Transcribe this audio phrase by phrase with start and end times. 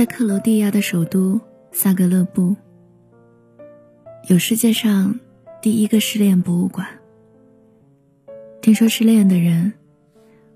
[0.00, 1.38] 在克罗地亚的首都
[1.72, 2.56] 萨格勒布，
[4.30, 5.20] 有世界上
[5.60, 6.88] 第一个失恋博物馆。
[8.62, 9.74] 听说失恋的人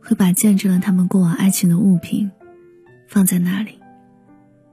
[0.01, 2.31] 会把见证了他们过往爱情的物品
[3.07, 3.79] 放在那里，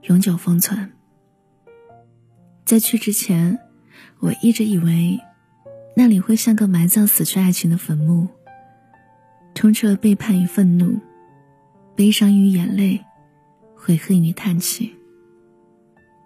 [0.04, 0.90] 永久封存。
[2.64, 3.58] 在去之前，
[4.20, 5.20] 我一直以为
[5.94, 8.26] 那里会像个埋葬死去爱情的坟墓，
[9.54, 10.98] 充斥了背叛与愤怒，
[11.94, 13.04] 悲伤与眼泪。
[13.84, 14.94] 悔恨与叹气，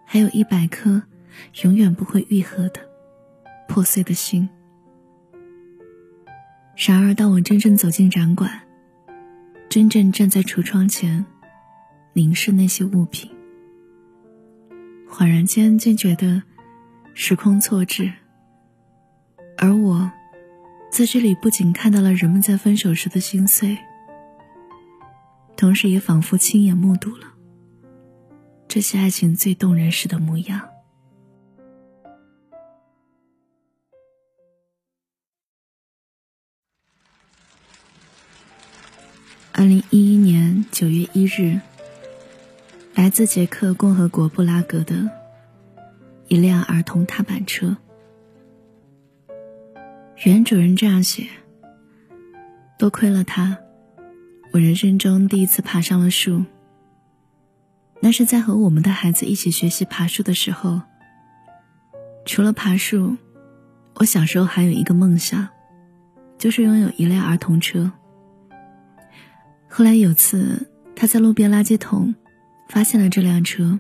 [0.04, 1.02] 还有一百颗
[1.62, 2.86] 永远不会愈合的
[3.66, 4.46] 破碎的心。
[6.76, 8.60] 然而，当我真正走进展馆，
[9.70, 11.24] 真正站在橱窗前，
[12.12, 13.30] 凝视那些物品，
[15.08, 16.42] 恍然间竟觉得
[17.14, 18.12] 时空错置，
[19.56, 20.12] 而我
[20.90, 23.78] 在这里不仅看到了人们在分手时的心碎，
[25.56, 27.32] 同时也仿佛亲眼目睹了。
[28.76, 30.68] 这些爱情最动人时的模样。
[39.50, 41.58] 二零一一年九月一日，
[42.94, 45.08] 来自捷克共和国布拉格的
[46.28, 47.78] 一辆儿童踏板车，
[50.22, 51.28] 原主人这样写
[52.78, 53.56] ：“多亏了他，
[54.52, 56.44] 我人生中第一次爬上了树。”
[58.00, 60.82] 那是在和我们的孩子一起学习爬树的时候。
[62.24, 63.16] 除了爬树，
[63.94, 65.48] 我小时候还有一个梦想，
[66.38, 67.92] 就是拥有一辆儿童车。
[69.68, 72.14] 后来有次，他在路边垃圾桶
[72.68, 73.78] 发现了这辆车，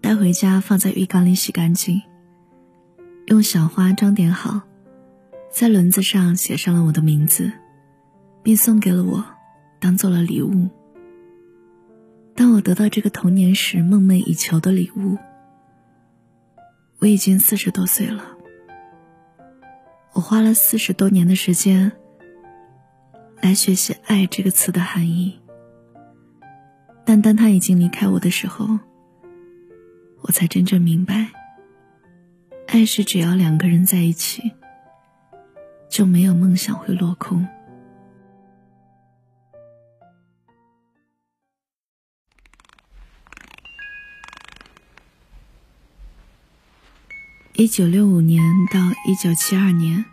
[0.00, 2.00] 带回家放在浴缸里洗干净，
[3.26, 4.62] 用小花装点好，
[5.52, 7.52] 在轮子上写上了我的名字，
[8.42, 9.24] 并送给了我，
[9.78, 10.70] 当做了礼物。
[12.36, 15.16] 当我得到这个童年时梦寐以求的礼物，
[16.98, 18.36] 我已经四十多岁了。
[20.12, 21.92] 我花了四十多年的时间
[23.40, 25.40] 来学习“爱”这个词的含义，
[27.06, 28.78] 但当他已经离开我的时候，
[30.20, 31.28] 我才真正明白，
[32.66, 34.52] 爱是只要两个人在一起，
[35.88, 37.48] 就没有梦想会落空。
[47.58, 50.04] 一九六五年到一九七二年，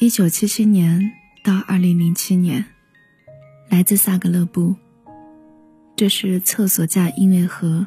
[0.00, 1.12] 一九七七年
[1.44, 2.64] 到二零零七年，
[3.68, 4.74] 来自萨格勒布。
[5.94, 7.86] 这是厕所架音乐盒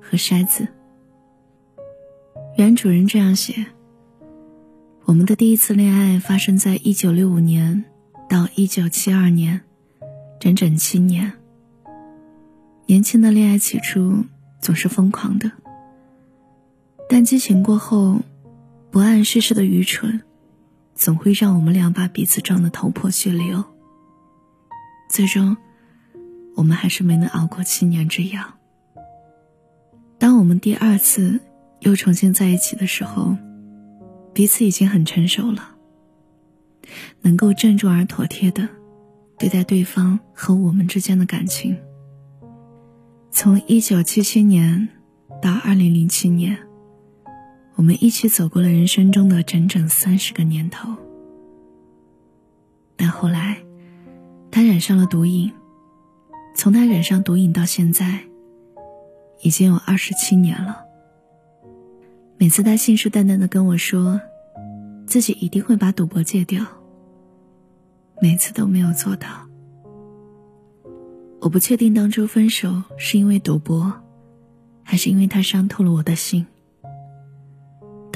[0.00, 0.68] 和筛子。
[2.56, 3.66] 原主人这样写：
[5.04, 7.86] 我们的第一次恋爱发生在一九六五年
[8.28, 9.62] 到一九七二年，
[10.38, 11.32] 整整七年。
[12.86, 14.24] 年轻的恋爱起初
[14.60, 15.50] 总是疯狂的。
[17.08, 18.20] 但激情过后，
[18.90, 20.22] 不谙世事的愚蠢，
[20.94, 23.64] 总会让我们俩把彼此撞得头破血流。
[25.08, 25.56] 最终，
[26.56, 28.54] 我们还是没能熬过七年之痒。
[30.18, 31.38] 当我们第二次
[31.80, 33.36] 又重新在一起的时候，
[34.34, 35.76] 彼此已经很成熟了，
[37.22, 38.68] 能够郑重而妥帖的
[39.38, 41.76] 对待对方和我们之间的感情。
[43.30, 44.88] 从一九七七年
[45.40, 46.65] 到二零零七年。
[47.76, 50.94] 我们一起走过了人生中的整整三十个年头，
[52.96, 53.58] 但后来，
[54.50, 55.52] 他染上了毒瘾。
[56.54, 58.24] 从他染上毒瘾到现在，
[59.42, 60.78] 已经有二十七年了。
[62.38, 64.18] 每次他信誓旦旦的跟我说，
[65.06, 66.64] 自己一定会把赌博戒掉，
[68.22, 69.28] 每次都没有做到。
[71.42, 73.92] 我不确定当初分手是因为赌博，
[74.82, 76.46] 还是因为他伤透了我的心。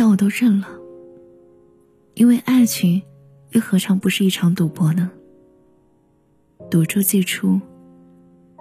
[0.01, 0.67] 但我都认了，
[2.15, 3.03] 因为爱情
[3.51, 5.11] 又何尝不是一场赌博呢？
[6.71, 7.61] 赌注既出，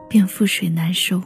[0.10, 1.24] 便覆水难收。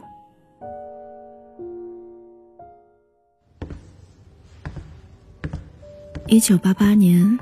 [6.28, 7.36] 一九八八年，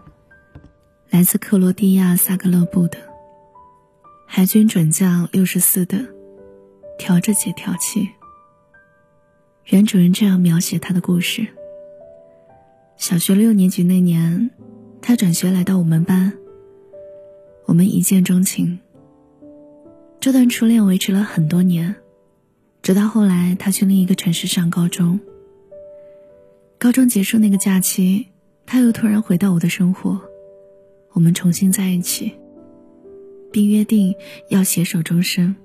[1.10, 2.96] 来自克罗地亚萨格勒布的
[4.26, 5.98] 海军准将六十四的
[6.98, 8.08] 调着解调器。
[9.66, 11.46] 原主人这样描写他的故事。
[13.02, 14.50] 小学六年级那年，
[15.00, 16.34] 他转学来到我们班。
[17.66, 18.78] 我们一见钟情。
[20.20, 21.96] 这段初恋维持了很多年，
[22.80, 25.18] 直到后来他去另一个城市上高中。
[26.78, 28.28] 高中结束那个假期，
[28.66, 30.20] 他又突然回到我的生活，
[31.10, 32.32] 我们重新在一起，
[33.50, 34.14] 并约定
[34.48, 35.56] 要携手终生。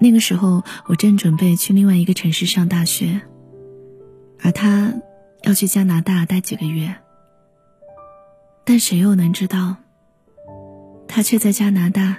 [0.00, 3.22] 那个时候，我正准备去另外一个城市上大学，
[4.40, 4.94] 而他
[5.44, 6.94] 要去加拿大待几个月。
[8.64, 9.76] 但谁又能知道，
[11.06, 12.16] 他却在加拿大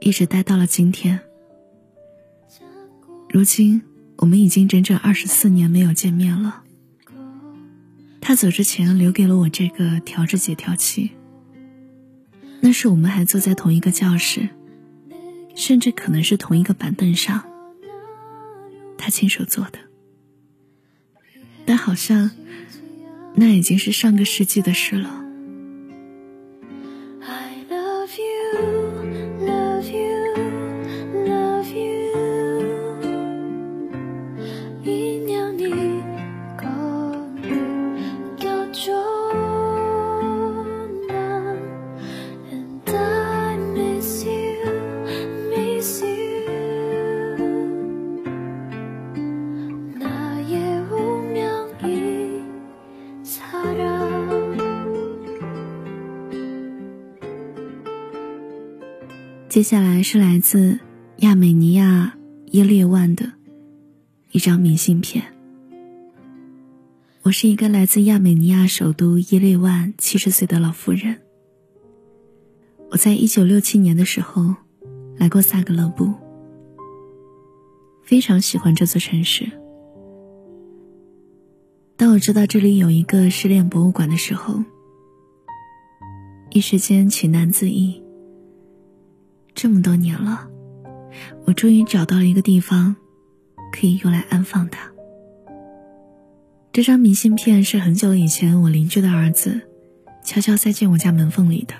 [0.00, 1.20] 一直待到了今天。
[3.28, 3.82] 如今，
[4.16, 6.62] 我们已经整整二十四年没有见面了。
[8.20, 11.10] 他走之前留给了我这个调制解调器，
[12.60, 14.48] 那是我们还坐在同一个教室。
[15.56, 17.42] 甚至可能是同一个板凳上，
[18.96, 19.78] 他亲手做的，
[21.70, 22.32] 但好像
[23.36, 25.29] 那已经是上个世纪的事了。
[59.50, 60.78] 接下来是来自
[61.16, 62.16] 亚美尼亚
[62.52, 63.32] 耶列万的
[64.30, 65.24] 一张明信片。
[67.22, 71.18] 我是一个来自亚美尼亚首都耶列万七十岁的老妇人。
[72.92, 74.54] 我在一九六七年的时候
[75.16, 76.14] 来过萨格勒布，
[78.04, 79.50] 非常喜欢这座城市。
[81.96, 84.62] 当我知道这里有一个失恋博物馆的时候，
[86.50, 88.00] 一时间情难自抑。
[89.54, 90.48] 这么多年了，
[91.46, 92.96] 我终于找到了一个地方，
[93.72, 94.90] 可以用来安放它。
[96.72, 99.60] 这张明信片是很久以前我邻居的儿子
[100.24, 101.74] 悄悄塞进我家门缝里的。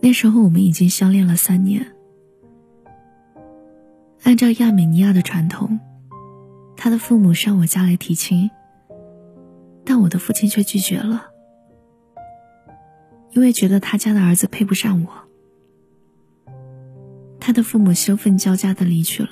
[0.00, 1.94] 那时候我们已经相恋了三年。
[4.22, 5.78] 按照亚美尼亚的传统，
[6.76, 8.50] 他的父母上我家来提亲，
[9.84, 11.26] 但我的父亲却拒绝了，
[13.32, 15.29] 因为觉得他家的儿子配不上我。
[17.40, 19.30] 他的父母羞愤交加的离去了，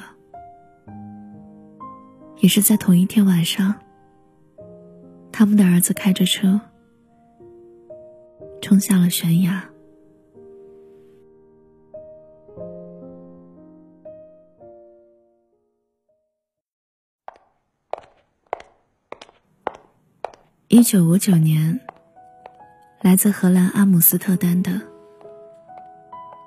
[2.38, 3.75] 也是在同一天晚上，
[5.31, 6.60] 他们的儿子开着车
[8.60, 9.70] 冲下了悬崖。
[20.66, 21.81] 一九五九年，
[23.00, 24.81] 来自荷兰阿姆斯特丹的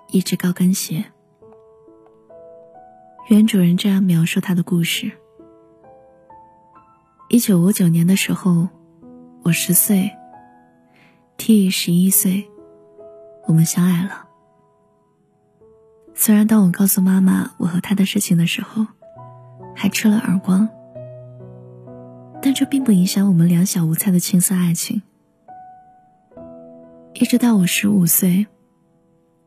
[0.10, 1.06] 一只高跟鞋。
[3.32, 5.10] 原主人这样描述他的故事：
[7.30, 8.68] 一九五九年的时候，
[9.42, 10.12] 我十岁
[11.38, 12.46] ，T 十一岁，
[13.48, 14.28] 我们相爱了。
[16.14, 18.86] 虽然当我告诉妈妈我和他的事情的时候，
[19.78, 20.68] 还吃了耳光，
[22.42, 25.02] 但这并不影响我们两小无猜的青涩爱情。
[27.14, 28.46] 一直到我十五岁，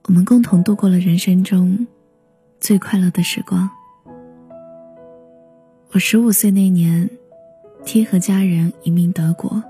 [0.04, 1.86] 我们共同度过了人生中。
[2.64, 3.68] 最快乐的时光。
[5.92, 7.10] 我十五岁那年
[7.84, 9.62] ，T 和家人移民德国，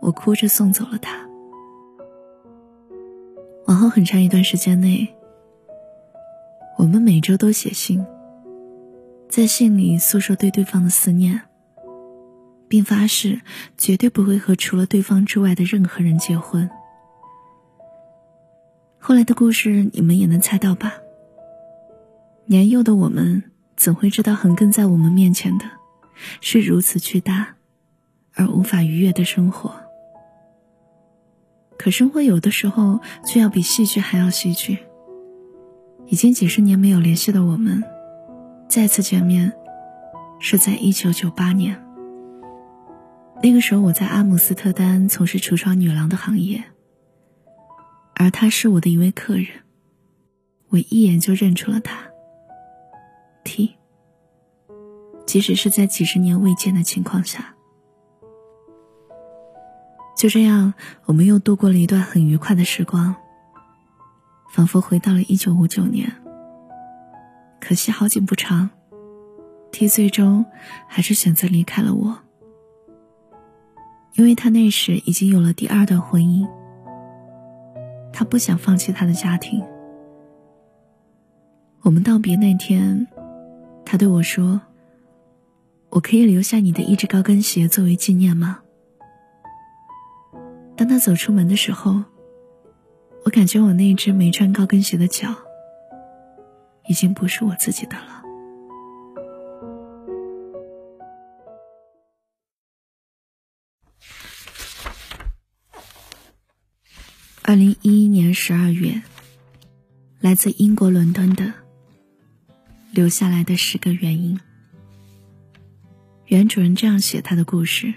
[0.00, 1.28] 我哭着送走了他。
[3.66, 5.12] 往后很长一段时间内，
[6.78, 8.06] 我们每周都写信，
[9.28, 11.40] 在信里诉说对对方的思念，
[12.68, 13.40] 并发誓
[13.76, 16.70] 绝对不会和除了对方之外的任何人结婚。
[19.00, 20.94] 后来的故事，你们也能猜到吧？
[22.46, 23.42] 年幼的我们
[23.76, 25.64] 怎会知道横亘在我们面前的，
[26.40, 27.56] 是如此巨大，
[28.34, 29.74] 而无法逾越的生活？
[31.78, 34.78] 可生活有的时候却要比戏剧还要戏剧。
[36.06, 37.82] 已经几十年没有联系的我们，
[38.68, 39.50] 再次见面，
[40.38, 41.82] 是在一九九八年。
[43.42, 46.62] 那个时候我在阿姆斯特丹从事橱窗女郎的行业，
[48.14, 49.46] 而他是我的一位客人，
[50.68, 52.13] 我一眼就认出了他。
[53.44, 53.76] T，
[55.26, 57.54] 即使是在几十年未见的情况下，
[60.16, 60.72] 就这样，
[61.04, 63.14] 我们又度过了一段很愉快的时光，
[64.50, 66.10] 仿佛回到了一九五九年。
[67.60, 68.70] 可惜好景不长
[69.70, 70.46] ，T 最终
[70.88, 72.18] 还是选择离开了我，
[74.14, 76.48] 因为他那时已经有了第二段婚姻，
[78.12, 79.62] 他不想放弃他的家庭。
[81.82, 83.06] 我们道别那天。
[83.84, 84.60] 他对我说
[85.90, 88.60] ：“我可以留下你的一只高跟鞋作为纪念吗？”
[90.76, 92.02] 当他走出门的时候，
[93.24, 95.34] 我感觉我那只没穿高跟鞋的脚
[96.88, 98.22] 已经不是我自己的了。
[107.46, 109.02] 二零一一年十二月，
[110.20, 111.52] 来自英国伦敦的
[112.94, 114.38] 留下来的十个原因。
[116.26, 117.92] 原主人这样写他的故事：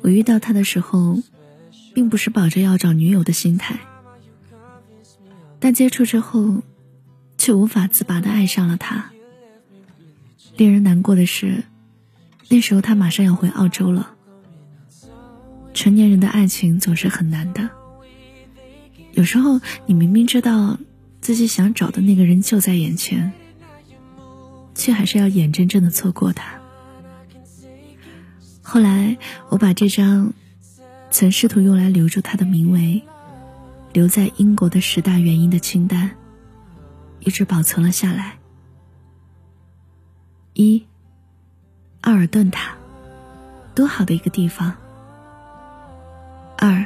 [0.00, 1.18] 我遇到他的时候，
[1.94, 3.78] 并不是抱着要找女友的心态，
[5.60, 6.62] 但接触之后，
[7.36, 9.10] 却无法自拔的爱上了他。
[10.56, 11.64] 令人难过的是，
[12.48, 14.16] 那时候他马上要回澳洲了。
[15.74, 17.68] 成年人的爱情总是很难的。
[19.12, 20.78] 有时候，你明明知道
[21.24, 23.32] 自己想找的那个人就在眼前，
[24.74, 26.60] 却还是要眼睁睁的错过他。
[28.60, 29.16] 后来，
[29.48, 30.34] 我把这张
[31.10, 33.02] 曾试图用来留住他的名为
[33.94, 36.10] “留在英国的十大原因”的清单，
[37.20, 38.36] 一直保存了下来。
[40.52, 40.84] 一，
[42.02, 42.76] 奥尔顿塔，
[43.74, 44.76] 多好的一个地方！
[46.58, 46.84] 二，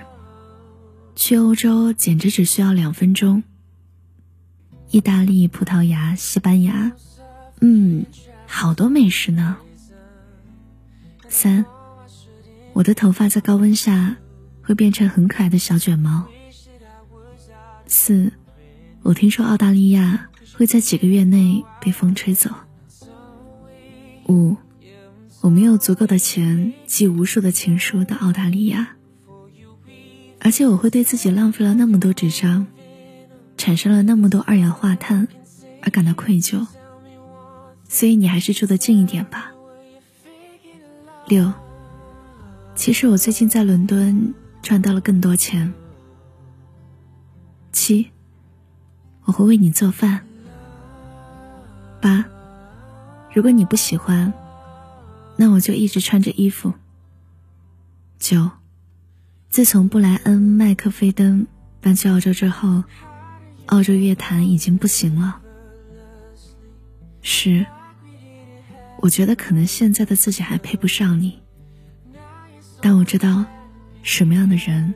[1.17, 3.43] 去欧洲简直只需要两分钟。
[4.91, 6.93] 意大利、葡萄牙、西班牙，
[7.61, 8.07] 嗯，
[8.47, 9.57] 好多美食呢。
[11.29, 11.65] 三，
[12.73, 14.17] 我的头发在高温下
[14.63, 16.27] 会变成很可爱的小卷毛。
[17.87, 18.33] 四，
[19.03, 22.51] 我听说澳大利亚会在几个月内被风吹走。
[24.29, 24.57] 五，
[25.43, 28.97] 我没有足够的钱寄无数的情书到澳大利亚。
[30.41, 32.67] 而且我会对自己浪费了那么多纸张，
[33.59, 35.29] 产生了那么多二氧化碳，
[35.83, 36.67] 而感到愧疚。
[37.89, 39.53] 所以你还是住得近一点吧。
[41.27, 41.53] 六，
[42.75, 45.75] 其实我最近在伦敦赚到了更多钱。
[47.73, 48.11] 七，
[49.25, 50.21] 我会为你做饭。
[52.01, 52.25] 八，
[53.35, 54.33] 如果你不喜欢，
[55.37, 56.73] 那我就一直穿着衣服。
[58.19, 58.51] 九。
[59.51, 61.47] 自从布莱恩·麦克菲登
[61.81, 62.85] 搬去澳洲之后，
[63.69, 65.41] 澳洲乐坛已经不行了。
[67.23, 67.67] 是，
[68.99, 71.39] 我觉得可能现在的自己还配不上你，
[72.81, 73.45] 但我知道，
[74.03, 74.95] 什么样的人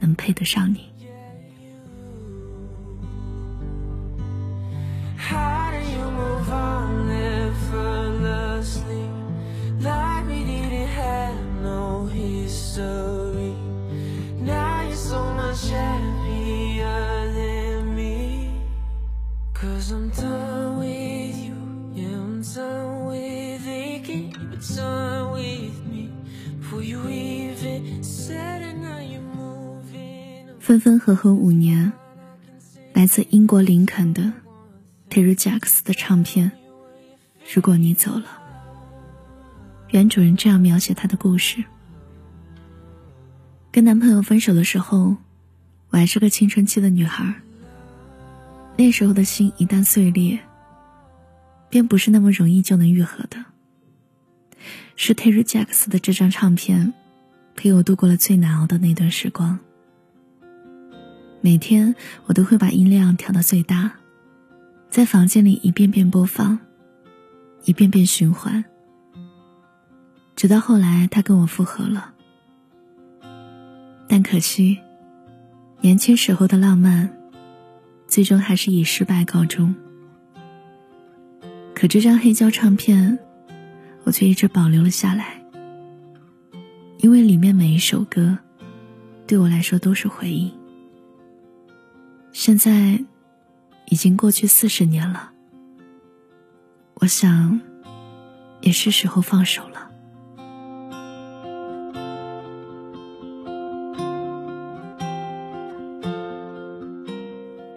[0.00, 0.90] 能配得上你。
[30.70, 31.92] 分分合合五年，
[32.92, 34.32] 来自英国林肯的
[35.10, 36.52] Terry Jacks 的唱片。
[37.52, 38.26] 如果你走了，
[39.88, 41.64] 原主人这样描写他的故事：
[43.72, 45.16] 跟男朋友分手的时候，
[45.88, 47.34] 我还是个青春期的女孩。
[48.76, 50.38] 那时候的心一旦碎裂，
[51.68, 53.44] 便不是那么容易就能愈合的。
[54.94, 56.94] 是 Terry Jacks 的这张唱片，
[57.56, 59.58] 陪我度过了最难熬的那段时光。
[61.42, 61.94] 每天
[62.26, 63.90] 我都会把音量调到最大，
[64.90, 66.58] 在房间里一遍遍播放，
[67.64, 68.62] 一遍遍循环，
[70.36, 72.12] 直到后来他跟我复合了。
[74.06, 74.78] 但可惜，
[75.80, 77.10] 年轻时候的浪漫，
[78.06, 79.74] 最终还是以失败告终。
[81.74, 83.18] 可这张黑胶唱片，
[84.04, 85.42] 我却一直保留了下来，
[86.98, 88.36] 因为里面每一首歌，
[89.26, 90.52] 对我来说都是回忆。
[92.32, 93.04] 现在
[93.86, 95.30] 已经过去四十年了，
[96.94, 97.60] 我想
[98.60, 99.90] 也是时候放手了。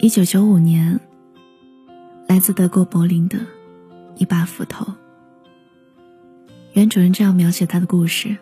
[0.00, 1.00] 一九九五年，
[2.26, 3.38] 来自德国柏林的
[4.16, 4.86] 一把斧头。
[6.72, 8.36] 原主人这样描写他的故事：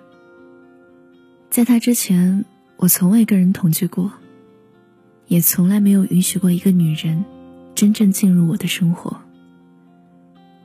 [1.50, 2.44] 在他之前，
[2.76, 4.10] 我从未跟人同居过。
[5.32, 7.24] 也从来没有允许过一个女人
[7.74, 9.22] 真正进入我的生活。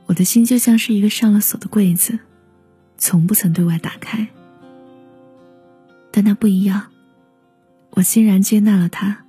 [0.04, 2.18] 我的心就像是一个上了锁的柜子，
[2.98, 4.28] 从不曾对外打开。
[6.10, 6.88] 但那不一样，
[7.92, 9.24] 我欣然接纳了他，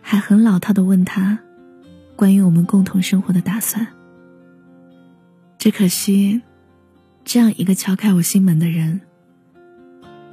[0.00, 1.40] 还很老套的问他
[2.16, 3.88] 关于我们共同生活的打算。
[5.58, 6.40] 只可惜，
[7.22, 9.02] 这样一个敲开我心门的人，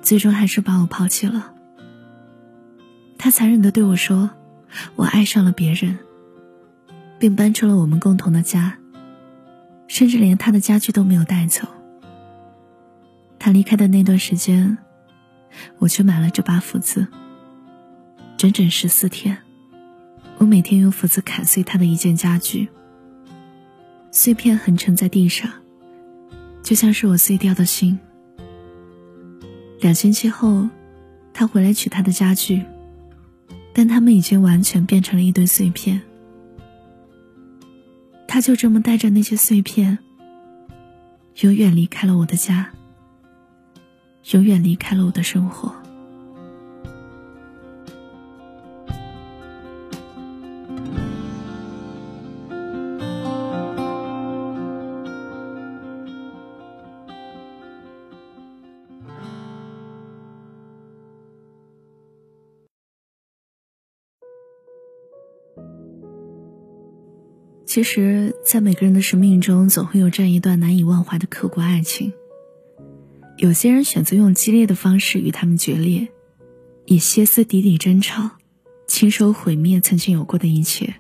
[0.02, 1.55] 最终还是把我抛弃了。
[3.26, 4.30] 他残忍的对我说
[4.96, 5.98] ：“我爱上了别人，
[7.18, 8.78] 并搬出了我们共同的家，
[9.88, 11.68] 甚至连他的家具都没有带走。
[13.40, 14.78] 他离开的那段时间，
[15.80, 17.08] 我去买了这把斧子。
[18.38, 19.36] 整整十四天，
[20.38, 22.70] 我每天用斧子砍碎他的一件家具，
[24.12, 25.52] 碎片横沉在地上，
[26.62, 27.98] 就像是我碎掉的心。
[29.80, 30.70] 两星期后，
[31.34, 32.64] 他回来取他的家具，
[33.78, 36.02] 但他们已经完全变成了一堆碎片。
[38.26, 39.98] 他就这么带着那些碎片，
[41.42, 42.72] 永远离开了我的家，
[44.32, 45.76] 永远离开了我的生活。
[67.76, 72.14] 其实，在每个人的生命中，总会有这样一段难以忘怀的刻骨爱情。
[73.36, 76.08] 有些人选择用激烈的方式与他们决裂，
[76.86, 78.32] 以歇斯底里争吵，
[78.88, 80.94] 亲手毁灭曾经有过的一切；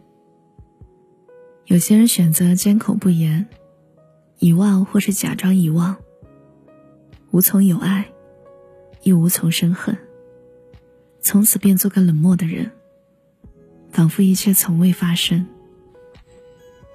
[1.63, 3.47] 有些人选择缄口不言，
[4.39, 5.95] 遗忘或是假装遗忘，
[7.31, 8.09] 无从有爱，
[9.01, 9.97] 亦无从生恨，
[11.21, 12.69] 从此便做个冷漠的人，
[13.91, 15.47] 仿佛一切从未发生。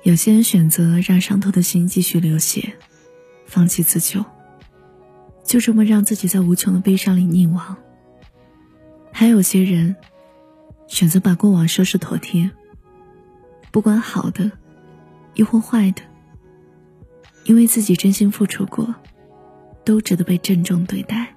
[0.03, 2.73] 有些人选择让伤透的心继续流血，
[3.47, 4.25] 放弃自救，
[5.45, 7.77] 就这么让自己在无穷的悲伤里溺亡。
[9.13, 9.97] 还有些人
[10.87, 12.51] 选择把过往收拾妥帖，
[13.71, 14.51] 不管好的，
[15.35, 16.01] 亦或坏的，
[17.45, 18.95] 因为自己真心付出过，
[19.85, 21.37] 都值得被郑重对待。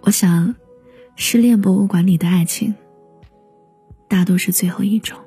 [0.00, 0.54] 我想，
[1.14, 2.74] 失恋博物馆里的爱情，
[4.08, 5.18] 大多是最后一种。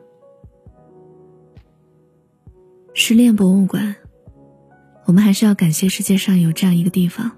[3.01, 3.95] 失恋博物馆，
[5.05, 7.31] 我们还是要感谢世界上有这样一个地方。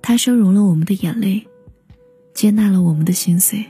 [0.00, 1.48] 它收容了我们的眼泪，
[2.32, 3.66] 接纳了我们的心碎，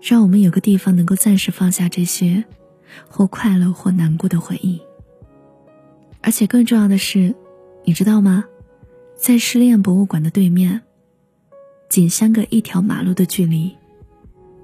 [0.00, 2.44] 让我们有个地方能够暂时放下这些，
[3.08, 4.80] 或快乐或难过的回忆。
[6.20, 7.34] 而且更重要的是，
[7.82, 8.44] 你知道吗？
[9.16, 10.80] 在失恋博物馆的对面，
[11.88, 13.76] 仅相隔一条马路的距离，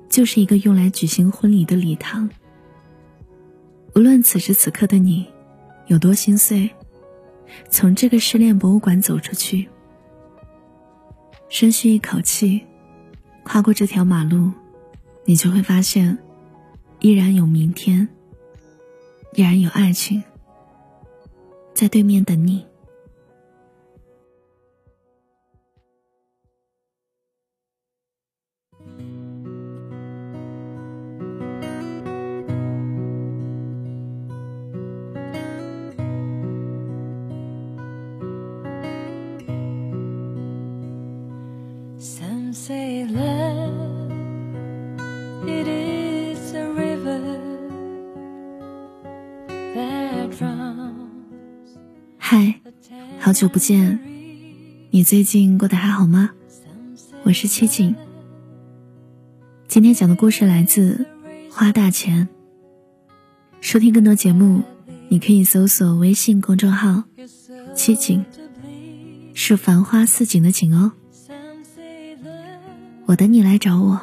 [0.09, 2.31] 就是一个用来举行婚礼的礼堂。
[3.97, 5.27] 无论此时此刻的你
[5.87, 6.71] 有多心碎，
[7.71, 9.67] 从这个失恋博物馆走出去，
[11.49, 12.63] 深吸一口气，
[13.43, 14.53] 跨过这条马路，
[15.25, 16.19] 你就会发现，
[17.01, 18.07] 依然有明天，
[19.33, 20.23] 依然有爱情，
[21.73, 22.67] 在对面等你。
[52.19, 52.61] 嗨，
[53.21, 54.01] 好久不见，
[54.91, 56.31] 你最近过得还好吗？
[57.25, 57.95] 我是七景。
[59.69, 61.07] 今天讲的故事来自
[61.53, 62.27] 《花大钱》。
[63.61, 64.63] 收听更多节目，
[65.09, 67.05] 你可以搜索微信公众号
[67.77, 68.25] “七景”，
[69.35, 70.93] 是繁花似锦的锦哦。
[73.07, 74.01] 我等你来找我。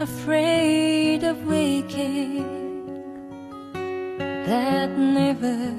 [0.00, 2.54] Afraid of waking?
[4.46, 5.74] that never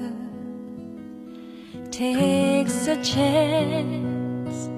[1.92, 4.68] takes a chance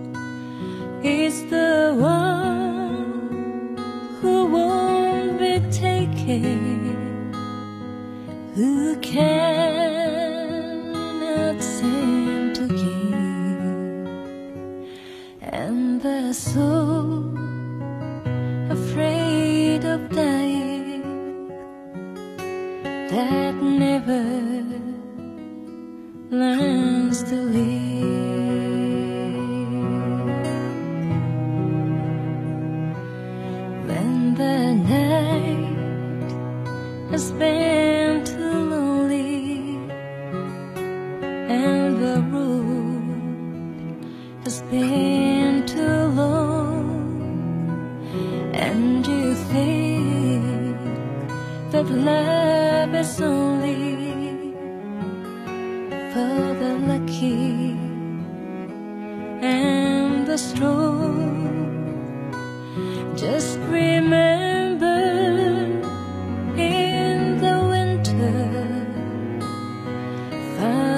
[1.03, 3.77] is the one
[4.21, 7.33] who won't be taken,
[8.55, 9.78] who cannot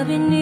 [0.01, 0.40] loving you.